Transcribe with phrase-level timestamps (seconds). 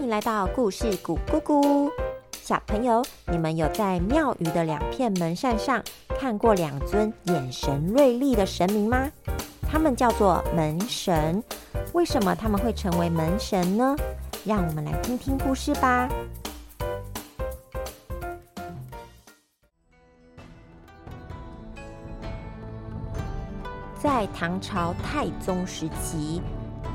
[0.00, 1.90] 欢迎来到故事谷咕咕。
[2.32, 5.82] 小朋友，你们有在庙宇的两片门扇上
[6.18, 9.10] 看过两尊眼神锐利的神明吗？
[9.70, 11.44] 他们叫做门神。
[11.92, 13.94] 为什么他们会成为门神呢？
[14.42, 16.08] 让我们来听听故事吧。
[24.02, 26.40] 在唐朝太宗时期。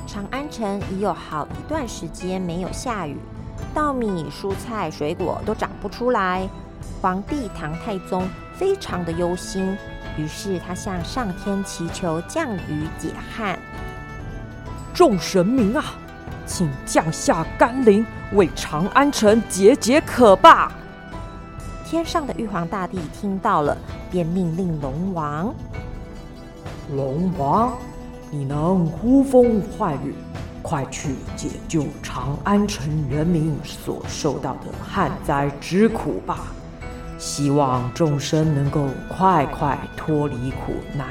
[0.08, 3.18] 长安城已有好一段时间没有下雨，
[3.74, 6.48] 稻米、蔬菜、水果都长不出来。
[7.02, 9.76] 皇帝唐太宗非常的忧心，
[10.18, 13.58] 于是他向上天祈求降雨解旱。
[14.94, 15.84] 众神明啊，
[16.46, 20.72] 请降下甘霖，为长安城解解渴吧！
[21.84, 23.76] 天上的玉皇大帝听到了，
[24.12, 25.54] 便命令龙王：
[26.96, 27.74] 龙王。
[28.32, 30.16] 你能呼风唤雨，
[30.62, 36.48] 快去解救长安城人民所受到的旱灾之苦吧！
[37.18, 41.08] 希望众生能够快快脱离苦难。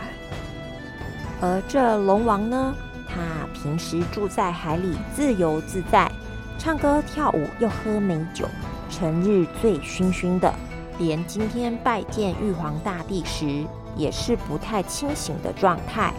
[1.40, 2.74] 而这龙王呢，
[3.08, 3.22] 他
[3.54, 6.10] 平时住在海里，自由自在，
[6.58, 8.46] 唱歌跳舞又喝美酒，
[8.90, 10.52] 成日醉醺醺的，
[10.98, 13.64] 连今天拜见玉皇大帝时，
[13.96, 16.12] 也是不太清醒的状态。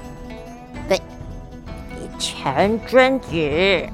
[2.26, 3.88] 臣遵旨。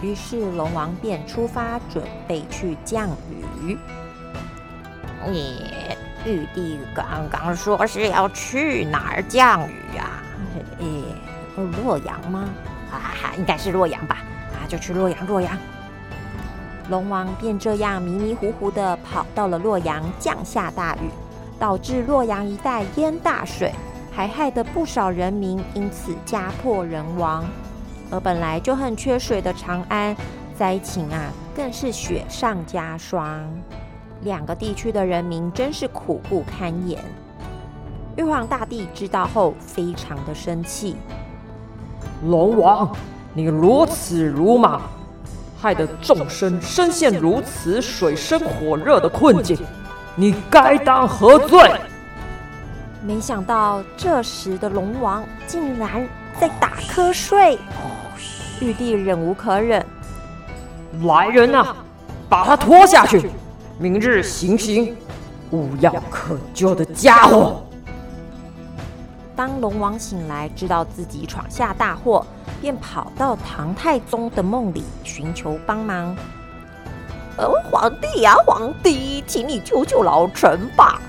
[0.00, 3.76] 于是龙王便出发，准备去降雨。
[5.28, 5.72] 你
[6.24, 10.22] 玉帝刚刚说是要去哪儿降雨啊？
[10.78, 11.02] 诶，
[11.84, 12.48] 洛阳吗？
[12.92, 14.18] 啊，应该是洛阳吧。
[14.52, 15.26] 啊，就去洛阳。
[15.26, 15.58] 洛阳。
[16.88, 21.10] 龙王便这样迷迷糊糊的跑到了洛阳，降下大雨，
[21.58, 23.72] 导致洛阳一带淹大水。
[24.14, 27.44] 还害得不少人民因此家破人亡，
[28.10, 30.14] 而本来就很缺水的长安，
[30.54, 33.42] 灾情啊更是雪上加霜。
[34.20, 37.02] 两个地区的人民真是苦不堪言。
[38.16, 40.94] 玉皇大帝知道后，非常的生气。
[42.26, 42.94] 龙王，
[43.32, 44.82] 你如此鲁莽，
[45.58, 49.58] 害得众生深陷如此水深火热的困境，
[50.14, 51.58] 你该当何罪？
[53.04, 56.06] 没想到这时的龙王竟然
[56.40, 57.58] 在打瞌睡，
[58.60, 59.84] 玉帝忍无可忍，
[61.02, 61.74] 来人啊，
[62.28, 63.28] 把他拖下去，
[63.76, 64.96] 明日行刑，
[65.50, 67.64] 无药可救的家伙！
[69.34, 72.24] 当龙王醒来，知道自己闯下大祸，
[72.60, 76.14] 便跑到唐太宗的梦里寻求帮忙。
[77.36, 81.00] 呃，皇帝呀，皇帝，请你救救老臣吧！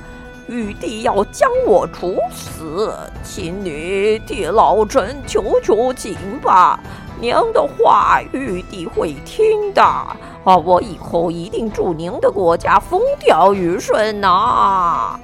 [0.48, 2.94] 玉帝要将我处死，
[3.24, 6.80] 请你替老臣求求情吧。
[7.22, 9.82] 娘的话，玉帝会听的。
[9.82, 15.18] 啊，我以后一定祝您的国家风调雨顺呐。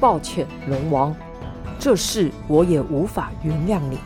[0.00, 1.14] 抱歉，龙王，
[1.78, 3.98] 这事我也无法原谅你。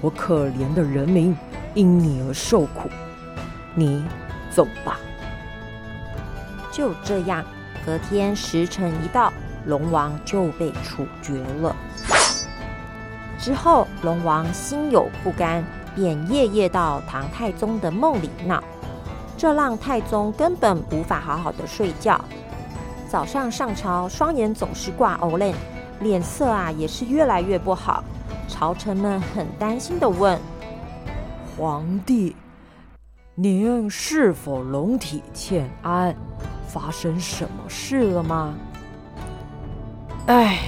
[0.00, 1.36] 我可怜的人民
[1.74, 2.88] 因你而受苦，
[3.74, 4.04] 你
[4.50, 5.00] 走吧。
[6.70, 7.44] 就这样。
[7.88, 9.32] 隔天时辰一到，
[9.64, 11.74] 龙王就被处决了。
[13.38, 18.62] 之后，龙王心有不甘，便夜夜到唐太宗的梦里闹，
[19.38, 22.22] 这让太宗根本无法好好的睡觉。
[23.08, 25.54] 早上上朝，双眼总是挂欧脸，
[26.00, 28.04] 脸色啊也是越来越不好。
[28.48, 30.38] 朝臣们很担心的问
[31.56, 32.36] ：“皇帝，
[33.34, 36.14] 您是否龙体欠安？”
[36.68, 38.54] 发生什么事了吗？
[40.26, 40.58] 哎，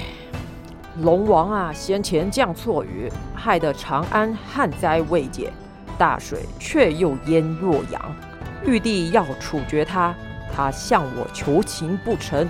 [1.02, 5.52] 龙王啊，先前降错雨，害得长安旱灾未解，
[5.98, 8.00] 大水却又淹洛阳。
[8.64, 10.14] 玉帝要处决他，
[10.54, 12.48] 他向我求情不成，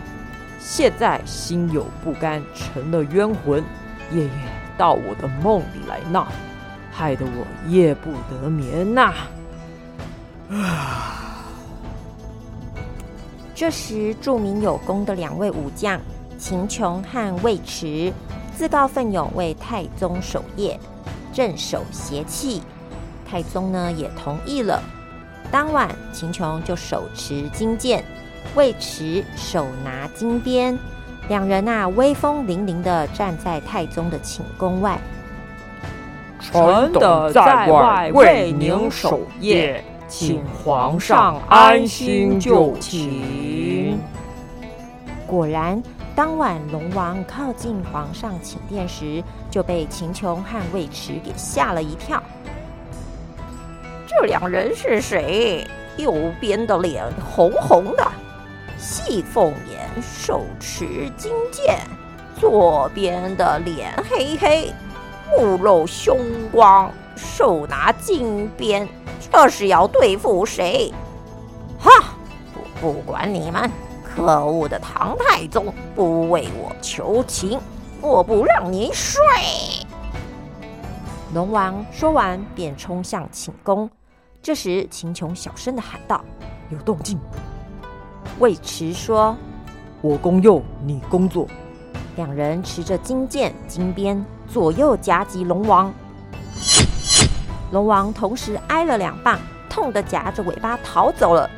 [0.60, 3.62] 现在心有不甘，成了冤魂，
[4.12, 4.30] 夜夜
[4.78, 6.28] 到我的梦里来闹，
[6.92, 9.12] 害得我夜不得眠呐！
[10.50, 11.26] 啊。
[13.60, 16.00] 这时，著名有功的两位武将
[16.38, 18.10] 秦琼和尉迟
[18.56, 20.80] 自告奋勇为太宗守夜，
[21.30, 22.62] 镇守邪气。
[23.28, 24.82] 太宗呢也同意了。
[25.50, 28.02] 当晚，秦琼就手持金剑，
[28.54, 30.78] 尉迟手拿金鞭，
[31.28, 34.98] 两人啊威风凛凛的站在太宗的寝宫外。
[36.40, 39.84] 臣等在外为您守夜。
[40.10, 43.96] 请皇上安心就寝。
[45.24, 45.80] 果然，
[46.16, 52.20] 当晚龙王靠近皇上寝殿时，就被秦琼和尉迟给吓了一跳。
[54.08, 55.64] 这两人是谁？
[55.96, 58.04] 右边的脸红红的，
[58.76, 61.76] 细凤眼，手持金剑；
[62.36, 64.72] 左边的脸黑黑，
[65.30, 66.18] 目露凶
[66.50, 68.88] 光，手拿金鞭。
[69.32, 70.92] 这是要对付谁？
[71.78, 71.90] 哈！
[72.80, 73.70] 不不管你们，
[74.04, 77.58] 可恶的唐太宗不为我求情，
[78.00, 79.22] 我不让你睡！
[81.32, 83.88] 龙王说完，便冲向寝宫。
[84.42, 86.24] 这时，秦琼小声的喊道
[86.70, 87.18] ：“有动静！”
[88.40, 89.36] 尉迟说
[90.02, 91.46] ：“我攻右，你攻左。”
[92.16, 95.92] 两人持着金剑、金鞭，左右夹击龙王。
[97.70, 99.38] 龙王同时挨了两棒，
[99.68, 101.48] 痛得夹着尾巴逃走了。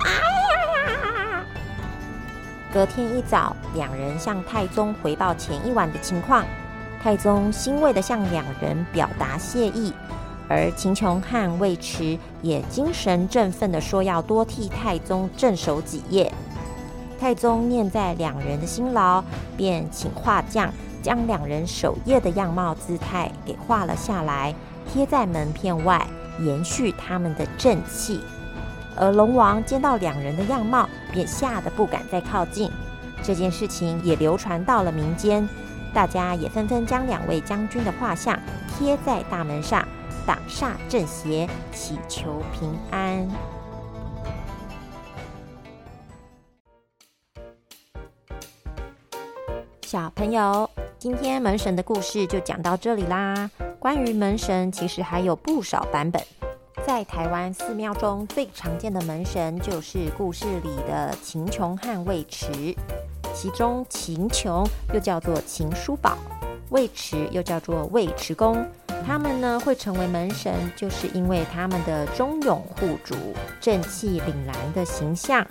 [0.00, 1.44] 哎呀！
[2.72, 6.44] 隔天一早，两人向太宗回报前一晚的情况。
[7.00, 9.92] 太宗欣慰地向两人表达谢意，
[10.48, 16.32] 而秦琼和尉迟也精神振奋地说要多替太宗镇守几夜。
[17.20, 19.22] 太宗念在两人的辛劳，
[19.56, 24.54] 便请画匠将两人守夜的样貌姿态给画了下来，
[24.94, 26.06] 贴在门片外，
[26.38, 28.20] 延续他们的正气。
[28.94, 32.70] 而龙王见到两人的样貌，便吓得不敢再靠近。
[33.20, 35.48] 这件事情也流传到了民间。
[35.92, 38.38] 大家也纷纷将两位将军的画像
[38.68, 39.84] 贴在大门上，
[40.24, 43.28] 挡煞镇邪，祈求平安。
[49.82, 50.70] 小朋友，
[51.00, 53.50] 今天门神的故事就讲到这里啦。
[53.84, 56.18] 关于门神，其实还有不少版本。
[56.86, 62.74] 在台湾寺庙中最常见的门神，就是故事里的秦琼和尉迟。
[63.34, 66.16] 其中秦琼又叫做秦叔宝，
[66.70, 68.66] 尉迟又叫做尉迟恭，
[69.06, 73.14] 他们呢会成为门神，就是因为他们的忠勇护主、
[73.60, 75.46] 正气凛然的形象，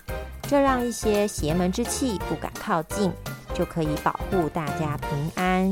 [0.47, 3.11] 这让一些邪门之气不敢靠近，
[3.53, 5.71] 就可以保护大家平安。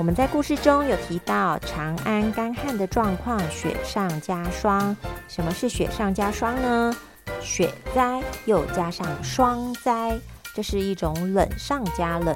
[0.00, 4.96] 我们在故事中有提到长安干旱的状况，雪上加霜。
[5.28, 6.96] 什么是雪上加霜呢？
[7.42, 10.18] 雪灾又加上霜灾。
[10.54, 12.34] 这是一种冷上加冷，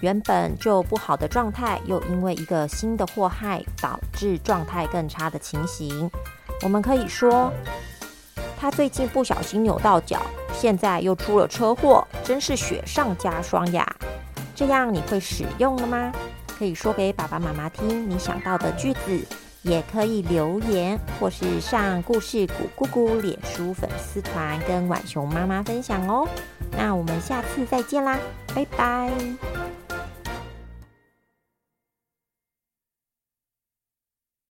[0.00, 6.10] 原本就不好的状态，又因为一个新的祸害，导致状态更差的情形。
[6.62, 7.52] 我们可以说，
[8.58, 10.20] 他最近不小心扭到脚，
[10.52, 13.86] 现在又出了车祸，真是雪上加霜呀！
[14.52, 16.12] 这样你会使用了吗？
[16.58, 19.24] 可以说给爸爸妈妈听你想到的句子，
[19.62, 26.26] 也可以留言，或是上故事谷姑姑脸书粉丝团跟晚熊妈妈分享哦。
[26.76, 28.18] 那我们下次再见啦，
[28.54, 29.10] 拜拜。